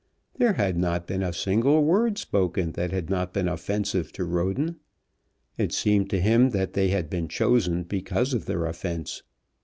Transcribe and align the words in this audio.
There 0.33 0.53
had 0.53 0.77
not 0.77 1.05
been 1.05 1.21
a 1.21 1.31
single 1.31 1.83
word 1.85 2.17
spoken 2.17 2.71
that 2.71 2.89
had 2.89 3.07
not 3.11 3.33
been 3.35 3.47
offensive 3.47 4.11
to 4.13 4.25
Roden. 4.25 4.77
It 5.59 5.71
seemed 5.73 6.09
to 6.09 6.19
him 6.19 6.49
that 6.49 6.73
they 6.73 6.87
had 6.87 7.07
been 7.07 7.27
chosen 7.27 7.83
because 7.83 8.33
of 8.33 8.47
their 8.47 8.65
offence. 8.65 9.21